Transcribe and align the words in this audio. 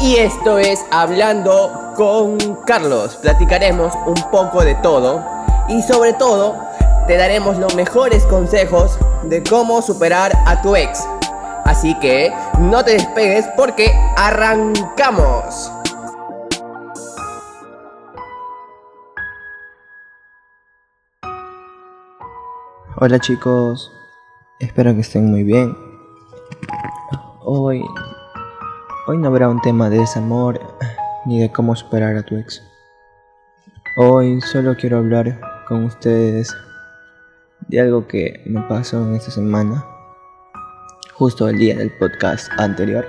Y 0.00 0.16
esto 0.16 0.58
es 0.58 0.84
Hablando 0.90 1.92
con 1.96 2.38
Carlos. 2.66 3.16
Platicaremos 3.16 3.94
un 4.06 4.30
poco 4.30 4.62
de 4.62 4.74
todo 4.76 5.24
y 5.68 5.82
sobre 5.82 6.12
todo 6.12 6.56
te 7.06 7.16
daremos 7.16 7.56
los 7.58 7.74
mejores 7.74 8.24
consejos 8.24 8.98
de 9.24 9.42
cómo 9.42 9.80
superar 9.82 10.32
a 10.46 10.60
tu 10.62 10.76
ex. 10.76 11.06
Así 11.64 11.98
que 12.00 12.32
no 12.58 12.84
te 12.84 12.92
despegues 12.92 13.46
porque 13.56 13.90
arrancamos. 14.16 15.72
Hola 22.96 23.18
chicos, 23.18 23.90
espero 24.60 24.94
que 24.94 25.00
estén 25.00 25.30
muy 25.30 25.42
bien. 25.42 25.76
Hoy 27.40 27.84
Hoy 29.06 29.18
no 29.18 29.28
habrá 29.28 29.50
un 29.50 29.60
tema 29.60 29.90
de 29.90 29.98
desamor 29.98 30.58
ni 31.26 31.38
de 31.38 31.52
cómo 31.52 31.76
superar 31.76 32.16
a 32.16 32.22
tu 32.22 32.36
ex. 32.36 32.62
Hoy 33.98 34.40
solo 34.40 34.74
quiero 34.76 34.96
hablar 34.96 35.38
con 35.68 35.84
ustedes 35.84 36.56
de 37.68 37.82
algo 37.82 38.08
que 38.08 38.42
me 38.46 38.62
pasó 38.62 39.06
en 39.06 39.14
esta 39.14 39.30
semana, 39.30 39.84
justo 41.12 41.50
el 41.50 41.58
día 41.58 41.76
del 41.76 41.90
podcast 41.98 42.50
anterior. 42.56 43.04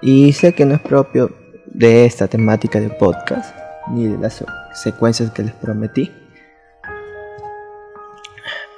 Y 0.00 0.32
sé 0.32 0.52
que 0.52 0.66
no 0.66 0.74
es 0.74 0.80
propio 0.80 1.30
de 1.66 2.04
esta 2.04 2.26
temática 2.26 2.80
de 2.80 2.90
podcast, 2.90 3.56
ni 3.92 4.08
de 4.08 4.18
las 4.18 4.44
secuencias 4.74 5.30
que 5.30 5.44
les 5.44 5.54
prometí. 5.54 6.12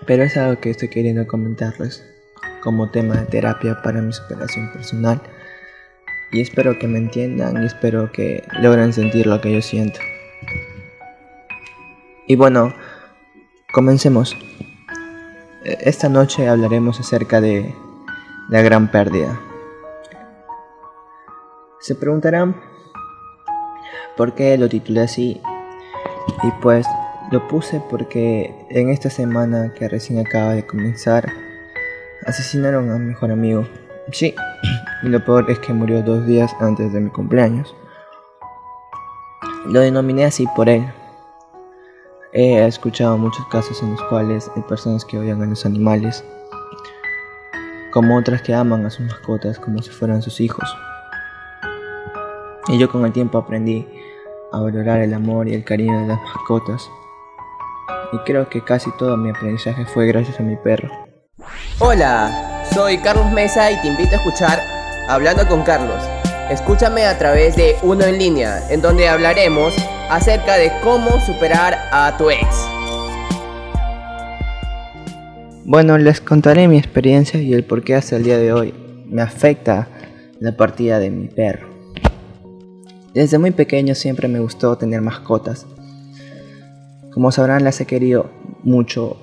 Pero 0.07 0.25
es 0.25 0.37
algo 0.37 0.61
que 0.61 0.69
estoy 0.69 0.89
queriendo 0.89 1.27
comentarles 1.27 2.05
como 2.63 2.91
tema 2.91 3.17
de 3.17 3.25
terapia 3.25 3.81
para 3.81 4.03
mi 4.03 4.13
superación 4.13 4.71
personal 4.71 5.19
y 6.33 6.41
espero 6.41 6.79
que 6.79 6.87
me 6.87 6.99
entiendan 6.99 7.63
y 7.63 7.67
espero 7.67 8.13
que 8.13 8.45
logren 8.61 8.93
sentir 8.93 9.27
lo 9.27 9.41
que 9.41 9.53
yo 9.53 9.63
siento. 9.63 10.01
Y 12.27 12.37
bueno, 12.37 12.73
comencemos. 13.73 14.37
E, 15.65 15.79
esta 15.81 16.09
noche 16.09 16.49
hablaremos 16.49 17.01
acerca 17.01 17.41
de 17.41 17.75
la 18.49 18.63
gran 18.63 18.91
pérdida. 18.91 19.41
Se 21.81 21.95
preguntarán 21.95 22.55
por 24.17 24.35
qué 24.35 24.57
lo 24.59 24.69
titulé 24.69 25.01
así. 25.01 25.41
Y 26.45 26.51
pues 26.63 26.87
lo 27.33 27.49
puse 27.49 27.83
porque 27.91 28.55
en 28.71 28.91
esta 28.91 29.11
semana 29.11 29.73
que 29.75 29.89
recién 29.89 30.19
acaba 30.19 30.53
de 30.53 30.67
comenzar, 30.67 31.33
asesinaron 32.27 32.91
a 32.91 32.99
mi 32.99 33.07
mejor 33.07 33.31
amigo. 33.31 33.67
Sí, 34.13 34.35
y 35.03 35.09
lo 35.09 35.25
peor 35.25 35.51
es 35.51 35.59
que 35.59 35.73
murió 35.73 36.03
dos 36.03 36.27
días 36.27 36.55
antes 36.61 36.93
de 36.93 37.01
mi 37.01 37.11
cumpleaños. 37.11 37.75
Lo 39.67 39.81
denominé 39.81 40.25
así 40.25 40.47
por 40.57 40.69
él. 40.69 40.87
He 42.33 42.65
escuchado 42.65 43.19
muchos 43.19 43.47
casos 43.49 43.83
en 43.83 43.93
los 43.93 44.03
cuales 44.05 44.51
hay 44.55 44.63
personas 44.63 45.05
que 45.05 45.19
odian 45.19 45.43
a 45.43 45.47
los 45.47 45.67
animales, 45.67 46.25
como 47.93 48.17
otras 48.17 48.43
que 48.43 48.55
aman 48.55 48.87
a 48.87 48.91
sus 48.91 49.07
mascotas 49.07 49.59
como 49.59 49.83
si 49.83 49.91
fueran 49.91 50.23
sus 50.23 50.41
hijos. 50.41 50.65
Y 52.69 52.79
yo 52.79 52.91
con 52.91 53.05
el 53.05 53.13
tiempo 53.13 53.39
aprendí 53.39 53.87
a 54.53 54.61
valorar 54.61 55.01
el 55.01 55.15
amor 55.15 55.49
y 55.49 55.55
el 55.55 55.65
cariño 55.65 56.01
de 56.01 56.07
las 56.07 56.21
mascotas. 56.21 56.89
Y 58.13 58.19
creo 58.19 58.49
que 58.49 58.63
casi 58.63 58.91
todo 58.97 59.17
mi 59.17 59.31
aprendizaje 59.31 59.85
fue 59.87 60.07
gracias 60.07 60.39
a 60.39 60.43
mi 60.43 60.57
perro. 60.57 60.89
Hola, 61.79 62.65
soy 62.73 62.99
Carlos 62.99 63.31
Mesa 63.33 63.71
y 63.73 63.81
te 63.81 63.89
invito 63.89 64.13
a 64.13 64.19
escuchar 64.19 64.80
Hablando 65.11 65.45
con 65.49 65.65
Carlos. 65.65 66.01
Escúchame 66.51 67.05
a 67.05 67.19
través 67.19 67.57
de 67.57 67.75
Uno 67.83 68.05
en 68.05 68.17
línea, 68.17 68.71
en 68.71 68.81
donde 68.81 69.09
hablaremos 69.09 69.75
acerca 70.09 70.55
de 70.55 70.71
cómo 70.85 71.21
superar 71.27 71.77
a 71.91 72.17
tu 72.17 72.31
ex. 72.31 72.47
Bueno, 75.65 75.99
les 75.99 76.21
contaré 76.21 76.69
mi 76.69 76.79
experiencia 76.79 77.41
y 77.41 77.55
el 77.55 77.65
por 77.65 77.83
qué 77.83 77.97
hasta 77.97 78.15
el 78.15 78.23
día 78.23 78.39
de 78.39 78.53
hoy 78.53 78.73
me 79.09 79.21
afecta 79.21 79.89
la 80.39 80.57
partida 80.57 81.01
de 81.01 81.11
mi 81.11 81.27
perro. 81.27 81.67
Desde 83.13 83.37
muy 83.39 83.51
pequeño 83.51 83.97
siempre 83.97 84.29
me 84.29 84.39
gustó 84.39 84.79
tener 84.79 85.01
mascotas. 85.01 85.67
Como 87.13 87.33
sabrán, 87.33 87.65
las 87.65 87.81
he 87.81 87.85
querido 87.85 88.31
mucho 88.63 89.17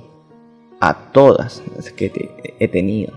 a 0.82 1.12
todas 1.14 1.64
las 1.78 1.94
que 1.94 2.12
he 2.60 2.68
tenido. 2.68 3.14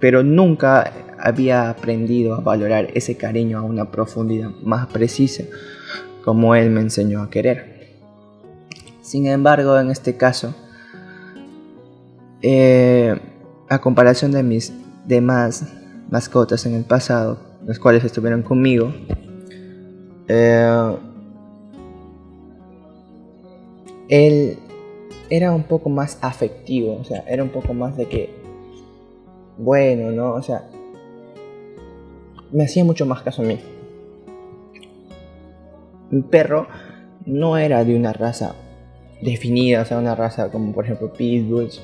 Pero 0.00 0.22
nunca 0.22 0.90
había 1.22 1.70
aprendido 1.70 2.34
a 2.34 2.40
valorar 2.40 2.88
ese 2.94 3.16
cariño 3.16 3.58
a 3.58 3.62
una 3.62 3.90
profundidad 3.90 4.50
más 4.62 4.88
precisa, 4.88 5.44
como 6.24 6.54
él 6.56 6.70
me 6.70 6.80
enseñó 6.80 7.22
a 7.22 7.30
querer. 7.30 7.86
Sin 9.02 9.26
embargo, 9.26 9.78
en 9.78 9.90
este 9.90 10.16
caso, 10.16 10.52
eh, 12.42 13.16
a 13.68 13.78
comparación 13.80 14.32
de 14.32 14.42
mis 14.42 14.72
demás 15.06 15.72
mascotas 16.10 16.66
en 16.66 16.74
el 16.74 16.84
pasado, 16.84 17.38
los 17.64 17.78
cuales 17.78 18.02
estuvieron 18.04 18.42
conmigo, 18.42 18.92
eh, 20.26 20.96
él 24.08 24.58
era 25.30 25.52
un 25.52 25.62
poco 25.62 25.88
más 25.88 26.18
afectivo, 26.20 26.98
o 27.00 27.04
sea, 27.04 27.24
era 27.28 27.44
un 27.44 27.50
poco 27.50 27.74
más 27.74 27.96
de 27.96 28.08
que, 28.08 28.34
bueno, 29.56 30.10
¿no? 30.10 30.32
O 30.32 30.42
sea, 30.42 30.68
me 32.52 32.64
hacía 32.64 32.84
mucho 32.84 33.06
más 33.06 33.22
caso 33.22 33.42
a 33.42 33.46
mí. 33.46 33.58
Mi 36.10 36.22
perro 36.22 36.66
no 37.24 37.56
era 37.56 37.84
de 37.84 37.96
una 37.96 38.12
raza 38.12 38.54
definida, 39.22 39.82
o 39.82 39.84
sea, 39.84 39.98
una 39.98 40.14
raza 40.14 40.50
como 40.50 40.72
por 40.72 40.84
ejemplo 40.84 41.12
pitbulls 41.12 41.82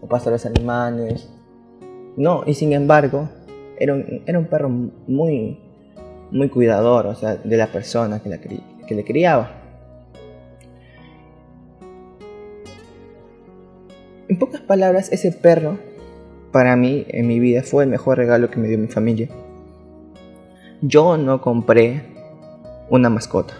o 0.00 0.06
pastores 0.06 0.46
alemanes. 0.46 1.28
No, 2.16 2.44
y 2.46 2.54
sin 2.54 2.72
embargo, 2.72 3.28
era 3.78 3.94
un, 3.94 4.22
era 4.26 4.38
un 4.38 4.46
perro 4.46 4.68
muy, 4.68 5.58
muy 6.30 6.48
cuidador, 6.48 7.06
o 7.06 7.14
sea, 7.14 7.36
de 7.36 7.56
la 7.56 7.66
persona 7.66 8.20
que, 8.20 8.28
la 8.28 8.38
que 8.38 8.94
le 8.94 9.04
criaba. 9.04 9.62
En 14.28 14.38
pocas 14.38 14.60
palabras, 14.60 15.12
ese 15.12 15.30
perro, 15.32 15.78
para 16.52 16.74
mí, 16.76 17.04
en 17.08 17.26
mi 17.26 17.38
vida, 17.38 17.62
fue 17.62 17.84
el 17.84 17.90
mejor 17.90 18.18
regalo 18.18 18.50
que 18.50 18.58
me 18.58 18.68
dio 18.68 18.78
mi 18.78 18.88
familia. 18.88 19.28
Yo 20.82 21.16
no 21.16 21.40
compré 21.40 22.02
una 22.90 23.08
mascota, 23.08 23.54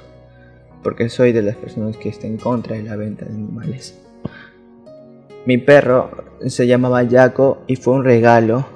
porque 0.83 1.09
soy 1.09 1.33
de 1.33 1.43
las 1.43 1.57
personas 1.57 1.97
que 1.97 2.11
está 2.11 2.27
en 2.27 2.37
contra 2.37 2.77
de 2.77 2.83
la 2.83 2.97
venta 2.97 3.25
de 3.25 3.33
animales. 3.33 3.99
Mi 5.47 5.57
perro 5.57 6.11
se 6.47 6.67
llamaba 6.67 7.07
Jaco 7.09 7.63
y 7.67 7.77
fue 7.77 7.95
un 7.95 8.05
regalo 8.05 8.67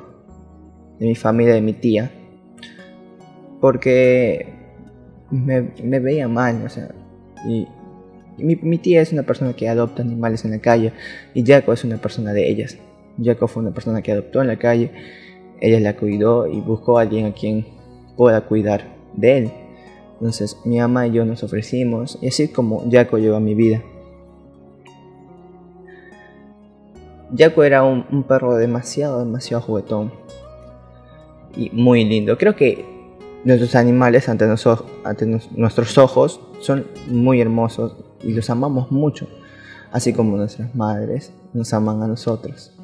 de 0.99 1.06
mi 1.06 1.15
familia, 1.15 1.53
de 1.53 1.61
mi 1.61 1.75
tía, 1.75 2.11
porque 3.61 4.55
me, 5.31 6.01
veía 6.01 6.27
mal, 6.27 6.65
o 6.65 6.69
sea, 6.71 6.95
y, 7.47 7.69
mi, 8.39 8.57
mi, 8.57 8.78
tía 8.78 9.03
es 9.03 9.12
una 9.12 9.25
persona 9.25 9.53
que 9.53 9.69
adopta 9.69 10.01
animales 10.01 10.47
en 10.47 10.53
la 10.53 10.61
calle 10.61 10.95
y 11.34 11.45
Jaco 11.45 11.75
es 11.75 11.84
una 11.84 11.99
persona 11.99 12.33
de 12.33 12.49
ellas. 12.49 12.78
Jaco 13.22 13.49
fue 13.49 13.62
una 13.62 13.72
persona 13.75 14.01
que 14.01 14.12
adoptó 14.12 14.41
en 14.41 14.47
la 14.47 14.57
calle, 14.57 14.93
ella 15.61 15.78
la 15.78 15.95
cuidó 15.95 16.47
y 16.47 16.59
buscó 16.61 16.99
a 16.99 17.03
alguien 17.03 17.27
a 17.27 17.34
quien 17.34 17.80
pueda 18.21 18.43
cuidar 18.43 18.85
de 19.15 19.39
él. 19.39 19.53
Entonces 20.19 20.59
mi 20.67 20.79
ama 20.79 21.07
y 21.07 21.13
yo 21.13 21.25
nos 21.25 21.43
ofrecimos 21.43 22.19
y 22.21 22.29
así 22.29 22.49
como 22.49 22.85
Jaco 22.91 23.17
llegó 23.17 23.37
a 23.37 23.41
mi 23.41 23.55
vida. 23.55 23.83
Jaco 27.35 27.65
era 27.65 27.83
un, 27.83 28.23
perro 28.25 28.57
demasiado, 28.57 29.21
demasiado 29.21 29.63
juguetón 29.63 30.13
y 31.57 31.71
muy 31.71 32.05
lindo. 32.05 32.37
Creo 32.37 32.55
que 32.57 32.85
nuestros 33.45 33.75
animales 33.75 34.28
ante, 34.28 34.45
ante 34.45 35.27
nuestros 35.57 35.97
ojos 35.97 36.43
son 36.61 36.89
muy 37.09 37.41
hermosos 37.41 37.97
y 38.23 38.34
los 38.34 38.51
amamos 38.51 38.93
mucho, 38.93 39.28
así 39.93 40.13
como 40.13 40.37
nuestras 40.37 40.75
madres 40.75 41.33
nos 41.55 41.73
aman 41.73 42.03
a 42.03 42.07
nosotros. 42.07 42.78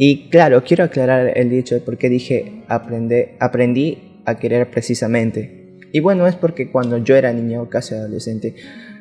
Y 0.00 0.28
claro, 0.28 0.62
quiero 0.62 0.84
aclarar 0.84 1.36
el 1.36 1.50
dicho 1.50 1.74
de 1.74 1.80
por 1.80 1.98
qué 1.98 2.08
dije 2.08 2.62
aprende, 2.68 3.34
aprendí 3.40 4.22
a 4.24 4.36
querer 4.36 4.70
precisamente. 4.70 5.76
Y 5.92 5.98
bueno, 5.98 6.28
es 6.28 6.36
porque 6.36 6.70
cuando 6.70 6.98
yo 6.98 7.16
era 7.16 7.32
niño 7.32 7.62
o 7.62 7.68
casi 7.68 7.96
adolescente, 7.96 8.54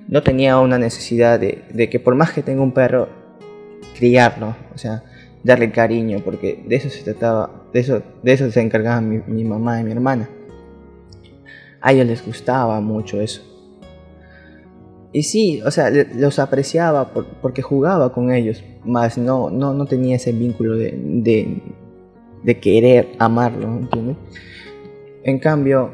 no 0.07 0.23
tenía 0.23 0.57
una 0.57 0.79
necesidad 0.79 1.39
de, 1.39 1.89
que 1.91 1.99
por 1.99 2.15
más 2.15 2.31
que 2.31 2.41
tenga 2.41 2.63
un 2.63 2.71
perro, 2.71 3.09
criarlo, 3.95 4.55
o 4.73 4.77
sea, 4.79 5.03
darle 5.43 5.69
cariño, 5.69 6.21
porque 6.25 6.63
de 6.67 6.75
eso 6.77 6.89
se 6.89 7.03
trataba, 7.03 7.67
de 7.71 7.79
eso, 7.79 8.01
de 8.23 8.33
eso 8.33 8.49
se 8.49 8.61
encargaba 8.61 8.99
mi, 8.99 9.21
mi 9.27 9.43
mamá 9.43 9.79
y 9.79 9.83
mi 9.83 9.91
hermana. 9.91 10.27
A 11.79 11.93
ellos 11.93 12.07
les 12.07 12.25
gustaba 12.25 12.81
mucho 12.81 13.21
eso. 13.21 13.56
Y 15.11 15.23
sí, 15.23 15.61
o 15.65 15.71
sea, 15.71 15.89
los 15.89 16.37
apreciaba 16.37 17.11
porque 17.41 17.61
jugaba 17.61 18.11
con 18.11 18.31
ellos, 18.31 18.63
más 18.83 19.17
no, 19.17 19.49
no, 19.49 19.73
no 19.73 19.85
tenía 19.85 20.17
ese 20.17 20.33
vínculo 20.33 20.75
de, 20.75 21.61
de, 22.43 22.59
querer 22.59 23.09
amarlo, 23.17 23.67
¿entiendes? 23.67 24.17
En 25.23 25.39
cambio, 25.39 25.91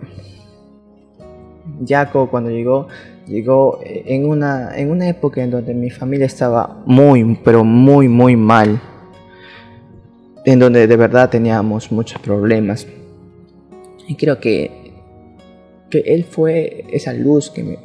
Jaco 1.88 2.30
cuando 2.30 2.50
llegó, 2.50 2.88
llegó 3.28 3.80
en 3.84 4.26
una, 4.26 4.76
en 4.76 4.90
una 4.90 5.08
época 5.08 5.44
en 5.44 5.52
donde 5.52 5.74
mi 5.74 5.92
familia 5.92 6.26
estaba 6.26 6.82
muy, 6.86 7.40
pero 7.44 7.64
muy, 7.64 8.08
muy 8.08 8.36
mal. 8.36 8.82
En 10.46 10.60
donde 10.60 10.88
de 10.88 10.98
verdad 10.98 11.30
teníamos 11.30 11.92
muchos 11.92 12.20
problemas. 12.20 12.86
Y 14.08 14.16
creo 14.16 14.40
que, 14.40 14.92
que 15.90 16.00
él 16.00 16.26
fue 16.26 16.86
esa 16.92 17.14
luz 17.14 17.50
que, 17.50 17.80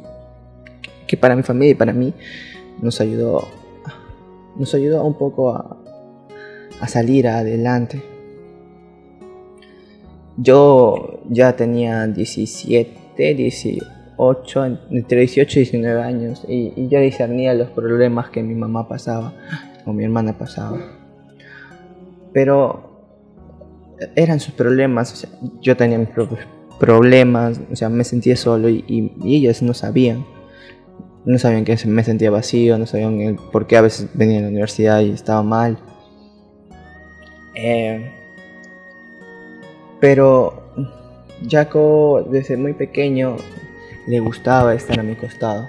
que 1.09 1.17
para 1.17 1.35
mi 1.35 1.41
familia 1.41 1.71
y 1.71 1.75
para 1.75 1.91
mí 1.91 2.13
nos 2.81 3.01
ayudó, 3.01 3.47
nos 4.55 4.73
ayudó 4.75 5.03
un 5.03 5.17
poco 5.17 5.51
a, 5.51 5.75
salir 6.87 7.27
adelante. 7.27 8.01
Yo 10.37 11.19
ya 11.29 11.55
tenía 11.55 12.07
17, 12.07 13.33
18, 13.33 14.65
entre 14.91 15.19
18 15.21 15.59
y 15.59 15.63
19 15.63 16.01
años 16.01 16.45
y, 16.47 16.71
y 16.75 16.87
ya 16.87 16.99
discernía 16.99 17.53
los 17.55 17.69
problemas 17.71 18.29
que 18.29 18.43
mi 18.43 18.53
mamá 18.53 18.87
pasaba 18.87 19.33
o 19.85 19.91
mi 19.91 20.05
hermana 20.05 20.37
pasaba. 20.37 20.77
Pero 22.31 22.89
eran 24.15 24.39
sus 24.39 24.53
problemas, 24.53 25.27
yo 25.61 25.75
tenía 25.75 25.97
mis 25.97 26.09
propios 26.09 26.39
problemas, 26.79 27.59
o 27.71 27.75
sea, 27.75 27.89
me 27.89 28.03
sentía 28.03 28.37
solo 28.37 28.69
y, 28.69 28.85
y, 28.87 29.35
ellas 29.35 29.61
no 29.61 29.73
sabían. 29.73 30.25
No 31.25 31.37
sabían 31.37 31.65
que 31.65 31.77
me 31.85 32.03
sentía 32.03 32.31
vacío, 32.31 32.77
no 32.77 32.85
sabían 32.85 33.37
por 33.51 33.67
qué 33.67 33.77
a 33.77 33.81
veces 33.81 34.09
venía 34.13 34.39
a 34.39 34.41
la 34.43 34.47
universidad 34.47 35.01
y 35.01 35.11
estaba 35.11 35.43
mal. 35.43 35.77
Eh, 37.55 38.11
pero 39.99 40.73
Jaco 41.49 42.25
desde 42.29 42.57
muy 42.57 42.73
pequeño 42.73 43.35
le 44.07 44.19
gustaba 44.19 44.73
estar 44.73 44.99
a 44.99 45.03
mi 45.03 45.15
costado. 45.15 45.67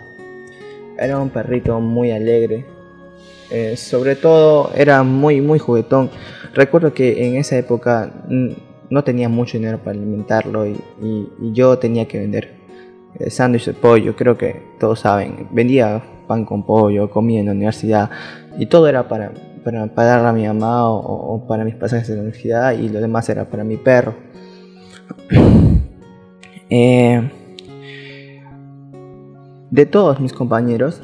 Era 0.99 1.19
un 1.19 1.31
perrito 1.31 1.81
muy 1.81 2.11
alegre. 2.11 2.65
Eh, 3.51 3.77
sobre 3.77 4.15
todo 4.15 4.71
era 4.75 5.03
muy 5.03 5.41
muy 5.41 5.59
juguetón. 5.59 6.11
Recuerdo 6.55 6.95
que 6.95 7.27
en 7.27 7.37
esa 7.37 7.57
época 7.59 8.13
no 8.91 9.05
tenía 9.05 9.29
mucho 9.29 9.57
dinero 9.57 9.79
para 9.79 9.97
alimentarlo 9.97 10.67
y, 10.67 10.77
yo 11.53 11.79
tenía 11.79 12.07
que 12.07 12.19
vender 12.19 12.60
sándwich 13.29 13.67
de 13.67 13.75
pollo. 13.75 14.17
Creo 14.17 14.37
que 14.37 14.63
todos 14.79 15.01
saben. 15.01 15.49
Vendía 15.51 16.03
pan 16.27 16.45
con 16.45 16.65
pollo, 16.65 17.11
comía 17.11 17.41
en 17.41 17.47
la 17.47 17.53
universidad 17.53 18.11
y 18.59 18.67
todo 18.67 18.89
era 18.89 19.09
para 19.09 19.33
para 19.65 19.87
pagarle 19.87 20.29
a 20.29 20.33
mi 20.33 20.47
mamá 20.47 20.91
o, 20.91 21.47
para 21.47 21.65
mis 21.65 21.75
pasajes 21.75 22.09
de 22.09 22.15
la 22.15 22.21
universidad 22.21 22.73
y 22.73 22.89
lo 22.89 23.01
demás 23.01 23.29
era 23.29 23.45
para 23.45 23.65
mi 23.65 23.77
perro. 23.77 24.15
Eh, 26.73 27.29
de 29.73 29.87
todos 29.87 30.21
mis 30.21 30.33
compañeros, 30.33 31.03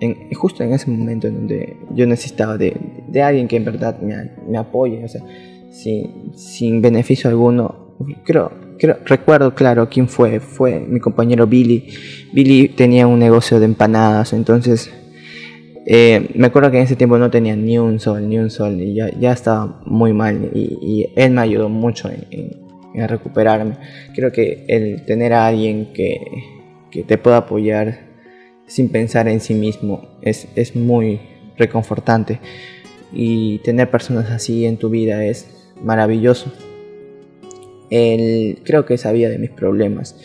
en, 0.00 0.34
justo 0.34 0.64
en 0.64 0.72
ese 0.72 0.90
momento 0.90 1.28
en 1.28 1.34
donde 1.36 1.76
yo 1.94 2.08
necesitaba 2.08 2.58
de, 2.58 2.76
de 3.06 3.22
alguien 3.22 3.46
que 3.46 3.54
en 3.54 3.64
verdad 3.64 4.00
me, 4.00 4.32
me 4.48 4.58
apoye, 4.58 5.04
o 5.04 5.06
sea, 5.06 5.22
sin, 5.70 6.36
sin, 6.36 6.82
beneficio 6.82 7.30
alguno, 7.30 7.94
creo, 8.24 8.50
creo, 8.78 8.98
recuerdo 9.04 9.54
claro 9.54 9.88
quién 9.88 10.08
fue, 10.08 10.40
fue 10.40 10.80
mi 10.80 11.00
compañero 11.00 11.46
Billy. 11.46 11.88
Billy 12.32 12.68
tenía 12.68 13.06
un 13.06 13.18
negocio 13.18 13.58
de 13.60 13.66
empanadas, 13.66 14.32
entonces 14.32 14.90
eh, 15.88 16.30
me 16.34 16.48
acuerdo 16.48 16.72
que 16.72 16.78
en 16.78 16.82
ese 16.82 16.96
tiempo 16.96 17.16
no 17.16 17.30
tenía 17.30 17.54
ni 17.54 17.78
un 17.78 18.00
sol, 18.00 18.28
ni 18.28 18.38
un 18.38 18.50
sol, 18.50 18.80
y 18.80 18.94
ya, 18.94 19.08
ya 19.20 19.32
estaba 19.32 19.80
muy 19.86 20.12
mal, 20.12 20.50
y, 20.52 21.06
él 21.14 21.30
me 21.30 21.42
ayudó 21.42 21.68
mucho 21.68 22.10
en, 22.10 22.66
recuperarme. 23.08 23.76
Creo 24.14 24.32
que 24.32 24.64
el 24.68 25.04
tener 25.04 25.32
a 25.34 25.46
alguien 25.46 25.92
que, 25.92 26.18
que, 26.90 27.04
te 27.04 27.18
pueda 27.18 27.36
apoyar 27.36 28.06
sin 28.66 28.88
pensar 28.88 29.28
en 29.28 29.40
sí 29.40 29.52
mismo 29.52 30.18
es, 30.22 30.48
es 30.56 30.74
muy 30.74 31.20
reconfortante, 31.56 32.40
y 33.12 33.58
tener 33.58 33.88
personas 33.88 34.30
así 34.30 34.66
en 34.66 34.78
tu 34.78 34.90
vida 34.90 35.24
es 35.24 35.70
maravilloso. 35.80 36.52
Él 37.90 38.60
creo 38.64 38.84
que 38.84 38.98
sabía 38.98 39.28
de 39.28 39.38
mis 39.38 39.50
problemas, 39.50 40.16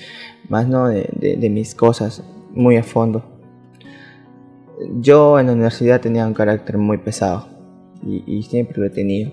más 0.49 0.67
no 0.67 0.87
de, 0.87 1.49
mis 1.49 1.75
cosas 1.75 2.23
muy 2.53 2.77
a 2.77 2.83
fondo 2.83 3.31
yo 4.99 5.39
en 5.39 5.47
la 5.47 5.53
universidad 5.53 6.01
tenía 6.01 6.25
un 6.25 6.33
carácter 6.33 6.77
muy 6.77 6.97
pesado 6.97 7.47
y, 8.03 8.41
siempre 8.43 8.79
lo 8.79 8.87
he 8.87 8.89
tenido. 8.89 9.31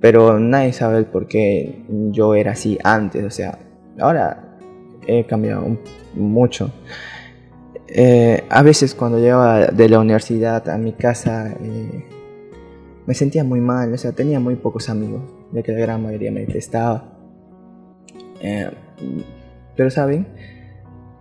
Pero 0.00 0.40
nadie 0.40 0.72
sabe 0.72 0.98
el 0.98 1.06
por 1.06 1.28
qué 1.28 1.84
yo 2.10 2.34
era 2.34 2.52
así 2.52 2.78
antes. 2.82 3.24
O 3.24 3.30
sea, 3.30 3.58
ahora 4.00 4.58
he 5.06 5.24
cambiado 5.26 5.76
mucho. 6.14 6.72
Eh, 7.88 8.42
a 8.48 8.62
veces 8.62 8.94
cuando 8.94 9.18
llegaba 9.18 9.66
de 9.66 9.88
la 9.88 10.00
universidad 10.00 10.66
a 10.70 10.78
mi 10.78 10.92
casa 10.92 11.54
eh, 11.60 12.04
me 13.06 13.14
sentía 13.14 13.44
muy 13.44 13.60
mal. 13.60 13.92
O 13.92 13.98
sea, 13.98 14.12
tenía 14.12 14.40
muy 14.40 14.56
pocos 14.56 14.88
amigos, 14.88 15.22
ya 15.52 15.62
que 15.62 15.72
la 15.72 15.80
gran 15.80 16.02
mayoría 16.02 16.32
me 16.32 16.40
detestaba. 16.40 17.12
Eh, 18.40 18.70
pero 19.76 19.90
saben, 19.90 20.26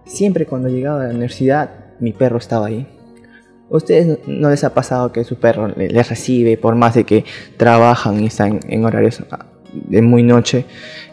siempre 0.06 0.46
cuando 0.46 0.70
llegaba 0.70 1.02
a 1.02 1.04
la 1.06 1.10
universidad 1.12 1.70
mi 2.00 2.14
perro 2.14 2.38
estaba 2.38 2.68
ahí 2.68 2.88
ustedes 3.72 4.20
no 4.28 4.50
les 4.50 4.64
ha 4.64 4.74
pasado 4.74 5.12
que 5.12 5.24
su 5.24 5.38
perro 5.38 5.70
les 5.70 6.10
recibe 6.10 6.58
por 6.58 6.76
más 6.76 6.94
de 6.94 7.06
que 7.06 7.24
trabajan 7.58 8.22
y 8.22 8.28
están 8.28 8.60
en 8.68 8.86
horarios 8.86 9.24
ah, 9.32 9.46
de 9.74 10.02
muy 10.02 10.24
noche? 10.24 10.66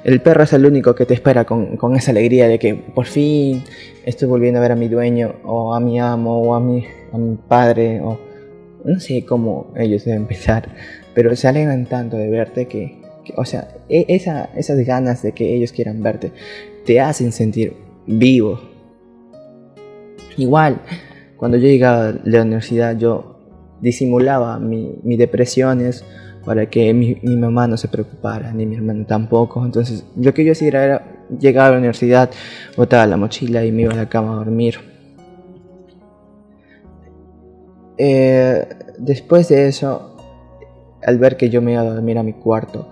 El 0.03 0.21
perro 0.21 0.43
es 0.43 0.53
el 0.53 0.67
único 0.67 0.95
que 0.95 1.07
te 1.07 1.15
espera 1.15 1.45
con, 1.45 1.79
esa 1.97 2.11
alegría 2.11 2.49
de 2.49 2.59
que 2.59 2.75
por 2.75 3.07
fin 3.07 3.63
estoy 4.05 4.29
volviendo 4.29 4.59
a 4.59 4.63
ver 4.63 4.73
a 4.73 4.77
mi 4.77 4.89
dueño 4.89 5.37
o 5.45 5.75
a 5.75 5.81
mi 5.81 6.01
amo 6.01 6.43
o 6.43 6.55
a 6.55 6.61
mi, 6.61 6.85
a 7.13 7.19
mi 7.19 7.37
padre 7.37 8.01
o 8.01 8.19
no 8.85 9.01
sé 9.01 9.25
cómo 9.25 9.73
ellos 9.77 10.05
deben 10.05 10.27
pensar, 10.27 10.69
pero 11.15 11.35
se 11.37 11.47
alegran 11.47 11.87
tanto 11.87 12.17
de 12.17 12.29
verte 12.29 12.67
que, 12.67 12.98
o 13.37 13.45
sea, 13.45 13.69
e, 13.89 14.07
esa, 14.09 14.45
esas 14.57 14.79
ganas 14.81 15.23
de 15.23 15.33
que 15.33 15.55
ellos 15.55 15.73
quieran 15.73 16.03
verte 16.03 16.33
te 16.85 17.01
hacen 17.01 17.33
sentir 17.33 17.75
vivo. 18.07 18.61
Igual, 20.37 20.81
cuando 21.37 21.57
yo 21.57 21.67
llegaba 21.67 22.09
a 22.09 22.15
la 22.25 22.43
universidad 22.43 22.97
yo 22.97 23.39
disimulaba 23.81 24.59
mis 24.59 25.19
depresiones 25.19 26.05
para 26.45 26.67
que 26.71 26.95
mi, 26.95 27.15
mamá 27.37 27.67
no 27.67 27.77
se 27.77 27.89
preocupara, 27.89 28.53
ni 28.53 28.65
mi 28.65 28.77
hermano 28.77 29.05
tampoco. 29.07 29.65
Entonces 29.65 30.07
lo 30.17 30.33
que 30.33 30.45
yo 30.45 30.53
hacía 30.53 30.69
era 30.69 31.27
llegar 31.39 31.67
a 31.67 31.71
la 31.73 31.79
universidad, 31.79 32.31
botaba 32.77 33.07
la 33.07 33.17
mochila 33.17 33.65
y 33.65 33.73
me 33.73 33.83
iba 33.83 33.93
a 33.93 33.97
la 33.97 34.09
cama 34.09 34.33
a 34.33 34.37
dormir. 34.37 34.77
Eh, 37.99 38.67
después 38.99 39.49
de 39.49 39.69
eso, 39.69 40.17
al 41.05 41.19
ver 41.19 41.37
que 41.37 41.51
yo 41.51 41.61
me 41.61 41.73
iba 41.73 41.83
a 41.83 41.85
dormir 41.85 42.17
a 42.17 42.23
mi 42.23 42.33
cuarto, 42.33 42.89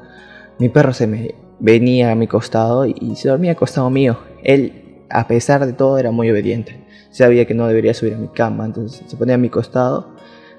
mi 0.58 0.68
perro 0.68 0.92
se 0.92 1.06
me 1.06 1.34
venía 1.58 2.12
a 2.12 2.14
mi 2.14 2.26
costado 2.26 2.86
y 2.86 3.16
se 3.16 3.28
dormía 3.28 3.52
acostado 3.52 3.90
mío. 3.90 4.18
Él, 4.42 5.04
a 5.10 5.26
pesar 5.26 5.64
de 5.66 5.72
todo, 5.72 5.98
era 5.98 6.10
muy 6.10 6.30
obediente 6.30 6.86
sabía 7.16 7.46
que 7.46 7.54
no 7.54 7.66
debería 7.66 7.94
subir 7.94 8.12
a 8.12 8.18
mi 8.18 8.28
cama, 8.28 8.66
entonces 8.66 9.02
se 9.06 9.16
ponía 9.16 9.36
a 9.36 9.38
mi 9.38 9.48
costado 9.48 10.08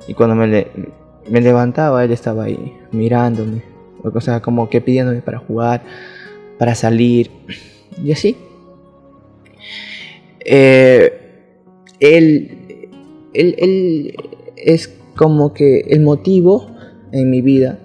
y 0.07 0.15
cuando 0.15 0.35
me, 0.35 0.67
me 1.29 1.41
levantaba 1.41 2.03
él 2.03 2.11
estaba 2.11 2.45
ahí 2.45 2.73
mirándome, 2.91 3.61
o 4.01 4.21
sea, 4.21 4.41
como 4.41 4.67
que 4.67 4.81
pidiéndome 4.81 5.21
para 5.21 5.37
jugar, 5.37 5.83
para 6.57 6.73
salir 6.73 7.29
y 8.03 8.11
así. 8.11 8.37
Eh, 10.39 11.13
él, 11.99 12.89
él, 13.33 13.55
él 13.59 14.15
es 14.55 14.87
como 15.15 15.53
que 15.53 15.81
el 15.89 15.99
motivo 15.99 16.71
en 17.11 17.29
mi 17.29 17.43
vida 17.43 17.77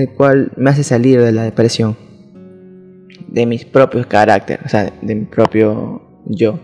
el 0.00 0.10
cual 0.10 0.52
me 0.56 0.70
hace 0.70 0.82
salir 0.82 1.20
de 1.20 1.32
la 1.32 1.42
depresión, 1.42 1.96
de 3.26 3.46
mis 3.46 3.64
propios 3.64 4.06
caracteres, 4.06 4.66
o 4.66 4.68
sea, 4.68 4.92
de 5.02 5.14
mi 5.14 5.24
propio 5.24 6.02
yo 6.26 6.58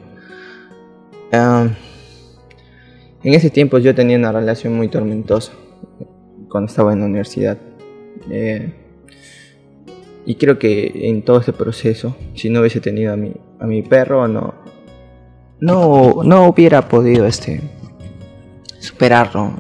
en 3.22 3.34
ese 3.34 3.50
tiempo 3.50 3.78
yo 3.78 3.94
tenía 3.94 4.16
una 4.16 4.32
relación 4.32 4.74
muy 4.74 4.88
tormentosa 4.88 5.52
cuando 6.48 6.68
estaba 6.68 6.92
en 6.92 7.00
la 7.00 7.06
universidad. 7.06 7.58
Eh, 8.30 8.72
y 10.26 10.36
creo 10.36 10.58
que 10.58 11.08
en 11.08 11.22
todo 11.22 11.40
ese 11.40 11.52
proceso, 11.52 12.16
si 12.34 12.48
no 12.48 12.60
hubiese 12.60 12.80
tenido 12.80 13.12
a 13.12 13.16
mi, 13.16 13.34
a 13.58 13.66
mi 13.66 13.82
perro, 13.82 14.28
no, 14.28 14.54
no, 15.60 16.22
no 16.22 16.48
hubiera 16.48 16.88
podido 16.88 17.26
este, 17.26 17.60
superarlo 18.78 19.52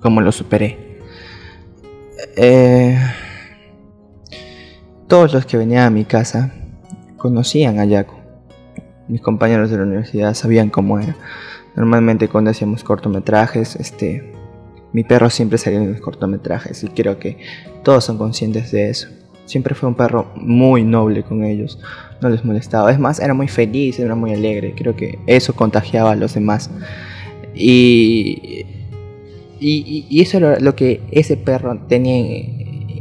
como 0.00 0.20
lo 0.20 0.32
superé. 0.32 0.89
Eh, 2.36 2.98
todos 5.08 5.32
los 5.32 5.46
que 5.46 5.56
venían 5.56 5.84
a 5.84 5.90
mi 5.90 6.04
casa 6.04 6.52
conocían 7.16 7.78
a 7.78 7.88
Jaco 7.88 8.20
mis 9.10 9.20
compañeros 9.20 9.70
de 9.70 9.76
la 9.76 9.82
universidad 9.82 10.34
sabían 10.34 10.70
cómo 10.70 10.98
era. 10.98 11.16
Normalmente 11.74 12.28
cuando 12.28 12.50
hacíamos 12.50 12.84
cortometrajes, 12.84 13.76
este, 13.76 14.32
mi 14.92 15.04
perro 15.04 15.30
siempre 15.30 15.58
salía 15.58 15.80
en 15.80 15.92
los 15.92 16.00
cortometrajes 16.00 16.82
y 16.84 16.88
creo 16.88 17.18
que 17.18 17.38
todos 17.82 18.04
son 18.04 18.18
conscientes 18.18 18.70
de 18.70 18.88
eso. 18.88 19.08
Siempre 19.46 19.74
fue 19.74 19.88
un 19.88 19.96
perro 19.96 20.30
muy 20.36 20.84
noble 20.84 21.24
con 21.24 21.42
ellos, 21.42 21.80
no 22.20 22.28
les 22.28 22.44
molestaba. 22.44 22.92
Es 22.92 23.00
más, 23.00 23.18
era 23.18 23.34
muy 23.34 23.48
feliz, 23.48 23.98
era 23.98 24.14
muy 24.14 24.32
alegre. 24.32 24.74
Creo 24.76 24.94
que 24.94 25.18
eso 25.26 25.54
contagiaba 25.54 26.12
a 26.12 26.16
los 26.16 26.34
demás. 26.34 26.70
Y, 27.52 28.64
y, 29.60 30.20
eso 30.20 30.38
era 30.38 30.58
lo 30.58 30.74
que 30.74 31.02
ese 31.10 31.36
perro 31.36 31.78
tenía 31.88 32.14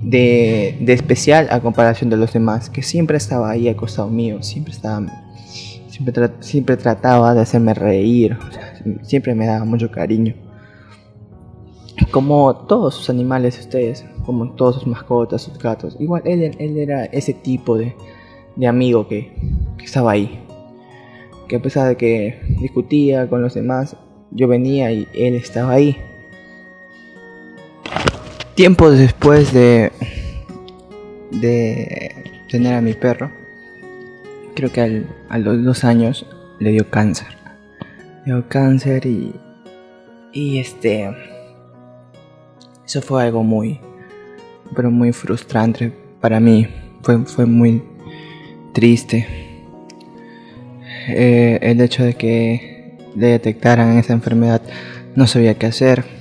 de, 0.03 0.77
de, 0.79 0.93
especial 0.93 1.47
a 1.51 1.61
comparación 1.61 2.09
de 2.09 2.17
los 2.17 2.33
demás, 2.33 2.69
que 2.69 2.83
siempre 2.83 3.17
estaba 3.17 3.49
ahí 3.49 3.67
al 3.67 3.75
costado 3.75 4.09
mío, 4.09 4.43
siempre 4.43 4.73
estaba, 4.73 5.05
siempre, 5.87 6.29
siempre 6.39 6.77
trataba 6.77 7.33
de 7.33 7.41
hacerme 7.41 7.73
reír, 7.73 8.37
siempre 9.01 9.35
me 9.35 9.45
daba 9.45 9.65
mucho 9.65 9.89
cariño. 9.91 10.35
Como 12.11 12.55
todos 12.55 12.95
sus 12.95 13.09
animales, 13.09 13.59
ustedes, 13.59 14.05
como 14.25 14.51
todos 14.53 14.75
sus 14.75 14.87
mascotas, 14.87 15.41
sus 15.43 15.57
gatos, 15.57 15.97
igual 15.99 16.23
él, 16.25 16.55
él 16.57 16.77
era 16.77 17.05
ese 17.05 17.33
tipo 17.33 17.77
de, 17.77 17.95
de 18.55 18.67
amigo 18.67 19.07
que, 19.07 19.33
que 19.77 19.85
estaba 19.85 20.11
ahí. 20.11 20.39
Que 21.47 21.57
a 21.57 21.61
pesar 21.61 21.87
de 21.87 21.97
que 21.97 22.39
discutía 22.61 23.27
con 23.29 23.41
los 23.41 23.53
demás, 23.53 23.95
yo 24.31 24.47
venía 24.47 24.91
y 24.91 25.07
él 25.13 25.35
estaba 25.35 25.71
ahí. 25.73 25.97
Tiempo 28.59 28.91
después 28.91 29.53
de, 29.53 29.89
de 31.31 32.43
tener 32.49 32.73
a 32.73 32.81
mi 32.81 32.93
perro, 32.93 33.31
creo 34.53 34.69
que 34.69 35.05
a 35.29 35.37
los 35.37 35.63
dos 35.63 35.85
años 35.85 36.25
le 36.59 36.71
dio 36.71 36.89
cáncer. 36.89 37.27
Le 38.25 38.33
dio 38.33 38.49
cáncer 38.49 39.05
y, 39.05 39.33
y 40.33 40.59
este, 40.59 41.09
eso 42.85 43.01
fue 43.01 43.23
algo 43.23 43.43
muy, 43.43 43.79
pero 44.75 44.91
muy 44.91 45.13
frustrante 45.13 45.93
para 46.19 46.41
mí. 46.41 46.67
Fue, 47.01 47.17
fue 47.19 47.45
muy 47.45 47.81
triste. 48.73 49.25
Eh, 51.07 51.59
el 51.61 51.79
hecho 51.79 52.03
de 52.03 52.15
que 52.15 52.97
le 53.15 53.27
detectaran 53.27 53.97
esa 53.97 54.11
enfermedad 54.11 54.61
no 55.15 55.27
sabía 55.27 55.57
qué 55.57 55.67
hacer. 55.67 56.18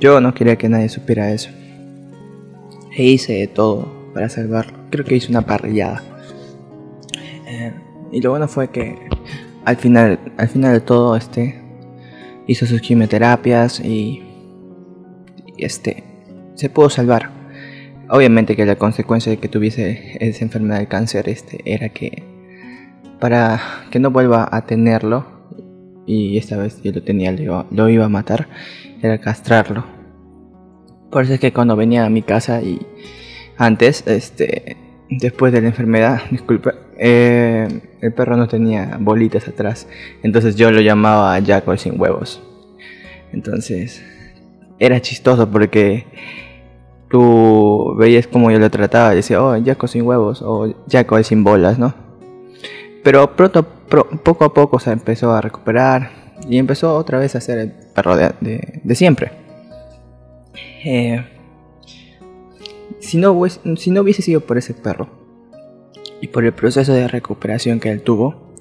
Yo 0.00 0.20
no 0.20 0.34
quería 0.34 0.56
que 0.56 0.68
nadie 0.68 0.88
supiera 0.88 1.32
eso. 1.32 1.50
E 2.96 3.04
hice 3.04 3.46
todo 3.46 3.88
para 4.14 4.28
salvarlo. 4.28 4.78
Creo 4.90 5.04
que 5.04 5.16
hice 5.16 5.30
una 5.30 5.42
parrillada. 5.42 6.02
Eh, 7.46 7.72
y 8.12 8.20
lo 8.20 8.30
bueno 8.30 8.48
fue 8.48 8.68
que 8.68 8.96
al 9.64 9.76
final, 9.76 10.18
al 10.36 10.48
final 10.48 10.72
de 10.72 10.80
todo, 10.80 11.16
este 11.16 11.60
hizo 12.46 12.66
sus 12.66 12.80
quimioterapias 12.80 13.80
y 13.80 14.22
este, 15.58 16.04
se 16.54 16.70
pudo 16.70 16.90
salvar. 16.90 17.30
Obviamente 18.08 18.54
que 18.54 18.64
la 18.64 18.76
consecuencia 18.76 19.30
de 19.30 19.38
que 19.38 19.48
tuviese 19.48 20.16
esa 20.20 20.44
enfermedad 20.44 20.78
de 20.78 20.86
cáncer 20.86 21.28
este, 21.28 21.60
era 21.64 21.88
que 21.88 22.22
para 23.18 23.60
que 23.90 23.98
no 23.98 24.10
vuelva 24.10 24.48
a 24.50 24.66
tenerlo, 24.66 25.26
y 26.06 26.38
esta 26.38 26.56
vez 26.56 26.80
yo 26.82 26.92
lo 26.92 27.02
tenía, 27.02 27.32
lo 27.32 27.88
iba, 27.88 28.04
a 28.04 28.08
matar, 28.08 28.48
era 29.02 29.18
castrarlo. 29.18 29.84
Por 31.10 31.24
eso 31.24 31.34
es 31.34 31.40
que 31.40 31.52
cuando 31.52 31.76
venía 31.76 32.04
a 32.04 32.10
mi 32.10 32.22
casa 32.22 32.62
y 32.62 32.86
antes, 33.56 34.06
este, 34.06 34.76
después 35.08 35.52
de 35.52 35.60
la 35.60 35.68
enfermedad, 35.68 36.22
eh, 36.98 37.68
el 38.00 38.12
perro 38.12 38.36
no 38.36 38.48
tenía 38.48 38.96
bolitas 39.00 39.48
atrás, 39.48 39.88
entonces 40.22 40.56
yo 40.56 40.70
lo 40.70 40.80
llamaba 40.80 41.40
Jaco 41.44 41.76
sin 41.76 42.00
huevos. 42.00 42.42
Entonces, 43.32 44.04
era 44.78 45.00
chistoso 45.00 45.50
porque 45.50 46.06
tú 47.08 47.94
veías 47.98 48.26
como 48.26 48.50
yo 48.50 48.58
lo 48.58 48.70
trataba 48.70 49.12
y 49.12 49.16
decía, 49.16 49.42
oh, 49.42 49.56
Jaco 49.64 49.86
sin 49.86 50.02
huevos 50.02 50.42
o 50.42 50.74
Jaco 50.90 51.22
sin 51.22 51.44
bolas, 51.44 51.78
¿no? 51.78 51.94
Pero 53.02 53.36
pronto, 53.36 53.62
poco 53.62 54.44
a 54.44 54.52
poco 54.52 54.80
se 54.80 54.90
empezó 54.90 55.32
a 55.32 55.40
recuperar 55.40 56.25
y 56.48 56.58
empezó 56.58 56.94
otra 56.96 57.18
vez 57.18 57.34
a 57.34 57.40
ser 57.40 57.58
el 57.58 57.70
perro 57.94 58.16
de, 58.16 58.94
siempre. 58.94 59.32
Eh, 60.84 61.24
si, 63.00 63.18
no, 63.18 63.36
si 63.76 63.90
no 63.90 64.00
hubiese 64.02 64.22
sido 64.22 64.40
por 64.40 64.58
ese 64.58 64.74
perro 64.74 65.08
y 66.20 66.28
por 66.28 66.44
el 66.44 66.52
proceso 66.52 66.92
de 66.92 67.08
recuperación 67.08 67.80
que 67.80 67.90
él 67.90 68.02
tuvo, 68.02 68.54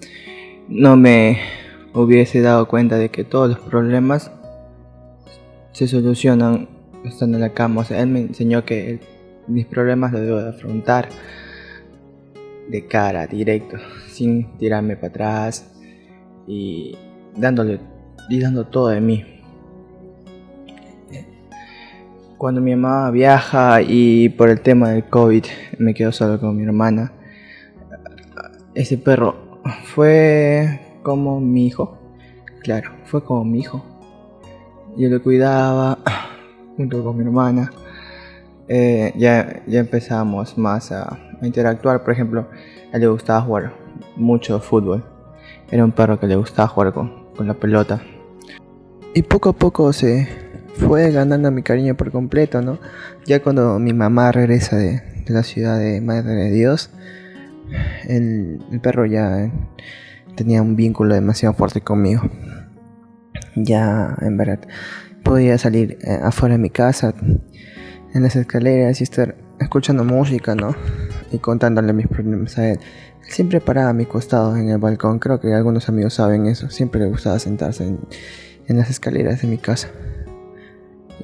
no 0.67 0.97
me 0.97 1.39
hubiese 1.93 2.41
dado 2.41 2.67
cuenta 2.67 2.97
de 2.97 3.09
que 3.09 3.23
todos 3.23 3.49
los 3.49 3.59
problemas 3.59 4.31
se 5.71 5.87
solucionan 5.87 6.69
estando 7.03 7.37
en 7.37 7.41
la 7.41 7.53
cama. 7.53 7.81
O 7.81 7.83
sea, 7.83 8.01
él 8.01 8.07
me 8.07 8.21
enseñó 8.21 8.65
que 8.65 8.99
mis 9.47 9.65
problemas 9.65 10.11
los 10.11 10.21
debo 10.21 10.41
de 10.41 10.49
afrontar 10.49 11.09
de 12.67 12.87
cara, 12.87 13.27
directo, 13.27 13.77
sin 14.07 14.57
tirarme 14.57 14.95
para 14.95 15.09
atrás 15.09 15.71
y 16.47 16.97
dándole 17.35 17.79
y 18.29 18.39
dando 18.39 18.65
todo 18.65 18.89
de 18.89 19.01
mí. 19.01 19.25
Cuando 22.37 22.59
mi 22.59 22.75
mamá 22.75 23.11
viaja 23.11 23.81
y 23.81 24.29
por 24.29 24.49
el 24.49 24.59
tema 24.59 24.89
del 24.89 25.05
COVID 25.05 25.45
me 25.79 25.93
quedo 25.93 26.11
solo 26.11 26.39
con 26.39 26.55
mi 26.55 26.63
hermana, 26.63 27.13
ese 28.73 28.97
perro 28.97 29.61
fue 29.85 30.81
como 31.01 31.39
mi 31.39 31.67
hijo. 31.67 31.97
Claro, 32.61 32.91
fue 33.05 33.23
como 33.23 33.45
mi 33.45 33.59
hijo. 33.59 33.83
Yo 34.97 35.09
lo 35.09 35.23
cuidaba 35.23 35.97
junto 36.77 37.03
con 37.03 37.17
mi 37.17 37.23
hermana. 37.23 37.71
Eh, 38.67 39.13
ya, 39.15 39.63
ya 39.65 39.79
empezamos 39.79 40.57
más 40.57 40.91
a, 40.91 41.17
interactuar. 41.41 42.03
Por 42.03 42.13
ejemplo, 42.13 42.47
a 42.91 42.95
él 42.95 43.01
le 43.01 43.07
gustaba 43.07 43.41
jugar 43.41 43.73
mucho 44.17 44.59
fútbol. 44.59 45.03
Era 45.71 45.85
un 45.85 45.91
perro 45.91 46.19
que 46.19 46.27
le 46.27 46.35
gustaba 46.35 46.67
jugar 46.67 46.93
con, 46.93 47.24
con 47.35 47.47
la 47.47 47.53
pelota. 47.53 48.01
Y 49.13 49.21
poco 49.23 49.49
a 49.49 49.53
poco 49.53 49.93
se 49.93 50.27
fue 50.75 51.11
ganando 51.11 51.51
mi 51.51 51.63
cariño 51.63 51.95
por 51.95 52.11
completo, 52.11 52.61
¿no? 52.61 52.79
Ya 53.25 53.41
cuando 53.41 53.79
mi 53.79 53.93
mamá 53.93 54.31
regresa 54.31 54.75
de, 54.77 55.01
de 55.25 55.33
la 55.33 55.43
ciudad 55.43 55.79
de 55.79 56.01
Madre 56.01 56.33
de 56.35 56.51
Dios, 56.51 56.91
el, 58.07 58.59
el 58.71 58.79
perro 58.81 59.05
ya 59.05 59.51
tenía 60.35 60.61
un 60.61 60.75
vínculo 60.75 61.15
demasiado 61.15 61.53
fuerte 61.55 61.81
conmigo 61.81 62.23
ya 63.55 64.15
en 64.21 64.37
verdad 64.37 64.59
podía 65.23 65.57
salir 65.57 65.97
eh, 66.01 66.19
afuera 66.21 66.55
de 66.55 66.59
mi 66.59 66.69
casa 66.69 67.13
en 68.13 68.23
las 68.23 68.35
escaleras 68.35 69.01
y 69.01 69.03
estar 69.03 69.35
escuchando 69.59 70.03
música, 70.03 70.55
¿no? 70.55 70.75
Y 71.31 71.39
contándole 71.39 71.91
mis 71.93 72.07
problemas 72.07 72.57
a 72.57 72.69
él. 72.71 72.79
Siempre 73.27 73.61
paraba 73.61 73.89
a 73.89 73.93
mi 73.93 74.05
costado 74.05 74.55
en 74.55 74.69
el 74.69 74.77
balcón, 74.77 75.19
creo 75.19 75.39
que 75.39 75.53
algunos 75.53 75.89
amigos 75.89 76.15
saben 76.15 76.45
eso, 76.47 76.69
siempre 76.69 77.01
le 77.01 77.07
gustaba 77.07 77.39
sentarse 77.39 77.87
en, 77.87 77.99
en 78.67 78.77
las 78.77 78.89
escaleras 78.89 79.41
de 79.41 79.47
mi 79.47 79.57
casa. 79.57 79.89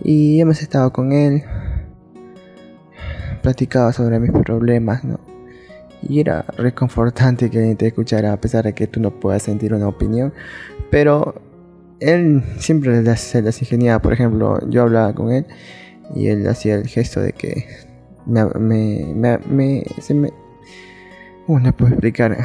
Y 0.03 0.39
yo 0.39 0.45
me 0.45 0.55
con 0.91 1.11
él, 1.11 1.43
platicaba 3.41 3.93
sobre 3.93 4.19
mis 4.19 4.31
problemas, 4.31 5.03
¿no? 5.03 5.19
Y 6.01 6.19
era 6.19 6.45
reconfortante 6.57 7.49
que 7.49 7.75
te 7.75 7.87
escuchara 7.87 8.33
a 8.33 8.41
pesar 8.41 8.63
de 8.63 8.73
que 8.73 8.87
tú 8.87 8.99
no 8.99 9.11
puedas 9.11 9.43
sentir 9.43 9.73
una 9.73 9.87
opinión. 9.87 10.33
Pero 10.89 11.35
él 11.99 12.43
siempre 12.57 13.15
se 13.17 13.41
las 13.41 13.61
ingeniaba. 13.61 14.01
Por 14.01 14.13
ejemplo, 14.13 14.59
yo 14.67 14.81
hablaba 14.81 15.13
con 15.13 15.31
él 15.31 15.45
y 16.15 16.27
él 16.27 16.47
hacía 16.47 16.75
el 16.75 16.87
gesto 16.87 17.21
de 17.21 17.33
que 17.33 17.67
me, 18.25 19.05
me, 19.13 19.83
se 19.99 20.13
me, 20.15 20.33
¿cómo 21.59 21.73
puedo 21.73 21.91
explicar? 21.91 22.37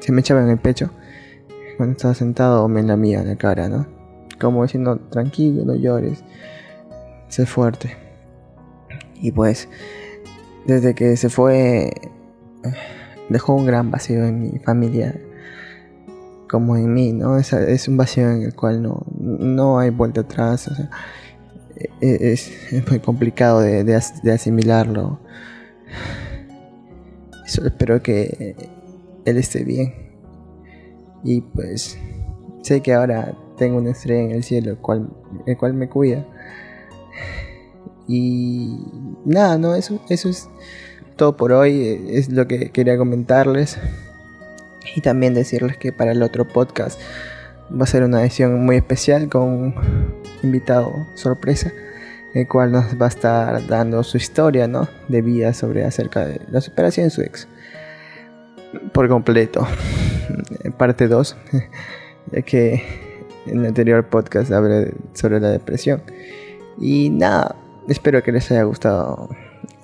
Se 0.00 0.12
me 0.12 0.22
echaba 0.22 0.40
en 0.40 0.48
el 0.48 0.56
pecho 0.56 0.90
cuando 1.76 1.92
estaba 1.92 2.14
sentado 2.14 2.64
o 2.64 2.68
me 2.68 2.82
lamía 2.82 3.20
en 3.20 3.28
la 3.28 3.36
cara, 3.36 3.68
¿no? 3.68 3.86
Como 4.40 4.62
diciendo, 4.62 4.98
tranquilo, 5.10 5.64
no 5.66 5.74
llores, 5.74 6.24
sé 7.28 7.44
fuerte. 7.44 7.96
Y 9.20 9.32
pues, 9.32 9.68
desde 10.64 10.94
que 10.94 11.18
se 11.18 11.28
fue, 11.28 11.92
dejó 13.28 13.54
un 13.54 13.66
gran 13.66 13.90
vacío 13.90 14.24
en 14.24 14.40
mi 14.40 14.58
familia 14.60 15.20
como 16.48 16.78
en 16.78 16.94
mí, 16.94 17.12
¿no? 17.12 17.36
Es, 17.36 17.88
un 17.88 17.98
vacío 17.98 18.30
en 18.30 18.42
el 18.42 18.54
cual 18.54 18.80
no, 18.80 19.04
no 19.18 19.78
hay 19.78 19.90
vuelta 19.90 20.22
atrás, 20.22 20.70
e, 22.00 22.32
es, 22.32 22.52
muy 22.88 23.00
complicado 23.00 23.60
de 23.60 24.32
asimilarlo. 24.32 25.20
Solo 27.46 27.68
espero 27.68 28.02
que 28.02 28.56
él 29.24 29.36
esté 29.36 29.64
bien. 29.64 29.94
Y 31.24 31.40
pues 31.40 31.98
sé 32.62 32.80
que 32.80 32.94
ahora 32.94 33.36
tengo 33.56 33.78
una 33.78 33.90
estrella 33.90 34.22
en 34.22 34.30
el 34.32 34.44
cielo, 34.44 34.70
el 34.70 34.78
cual, 34.78 35.08
el 35.46 35.56
cual 35.56 35.74
me 35.74 35.88
cuida. 35.88 36.26
Y 38.08 38.78
nada, 39.24 39.58
no, 39.58 39.74
eso, 39.74 40.00
eso 40.08 40.28
es 40.28 40.48
todo 41.16 41.36
por 41.36 41.52
hoy. 41.52 42.06
Es 42.10 42.28
lo 42.28 42.46
que 42.46 42.70
quería 42.70 42.96
comentarles. 42.96 43.78
Y 44.94 45.00
también 45.00 45.34
decirles 45.34 45.76
que 45.76 45.92
para 45.92 46.12
el 46.12 46.22
otro 46.22 46.46
podcast 46.46 46.98
va 47.72 47.84
a 47.84 47.86
ser 47.86 48.04
una 48.04 48.22
edición 48.22 48.64
muy 48.64 48.76
especial 48.76 49.28
con 49.28 49.42
un 49.42 49.74
invitado 50.42 50.92
sorpresa, 51.14 51.72
el 52.36 52.46
cual 52.46 52.70
nos 52.70 53.00
va 53.00 53.06
a 53.06 53.08
estar 53.08 53.66
dando 53.66 54.02
su 54.02 54.18
historia, 54.18 54.68
¿no? 54.68 54.88
De 55.08 55.22
vida 55.22 55.54
sobre 55.54 55.84
acerca 55.84 56.26
de 56.26 56.40
la 56.50 56.60
superación 56.60 57.06
de 57.06 57.10
su 57.10 57.22
ex. 57.22 57.48
Por 58.92 59.08
completo. 59.08 59.66
Parte 60.76 61.08
2, 61.08 61.36
ya 62.32 62.42
que 62.42 62.82
en 63.46 63.60
el 63.60 63.66
anterior 63.66 64.06
podcast 64.08 64.52
hablé 64.52 64.92
sobre 65.14 65.40
la 65.40 65.48
depresión. 65.48 66.02
Y 66.78 67.08
nada, 67.08 67.56
espero 67.88 68.22
que 68.22 68.32
les 68.32 68.50
haya 68.50 68.64
gustado 68.64 69.30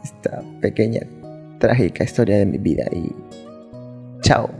esta 0.04 0.42
pequeña 0.60 1.00
trágica 1.58 2.04
historia 2.04 2.36
de 2.36 2.44
mi 2.44 2.58
vida 2.58 2.84
y 2.92 3.14
chao. 4.20 4.50